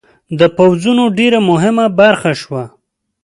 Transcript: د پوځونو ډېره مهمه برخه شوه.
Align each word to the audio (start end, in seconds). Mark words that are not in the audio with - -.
د 0.39 0.41
پوځونو 0.57 1.03
ډېره 1.17 1.39
مهمه 1.49 1.85
برخه 1.99 2.31
شوه. 2.41 2.63